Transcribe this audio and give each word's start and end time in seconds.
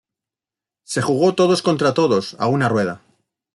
Se 0.83 1.03
jugó 1.03 1.35
todos 1.35 1.61
contra 1.61 1.93
todos, 1.93 2.35
a 2.39 2.47
una 2.47 2.67
rueda. 2.67 3.03